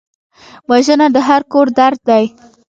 [0.69, 2.25] وژنه د هر کور درد دی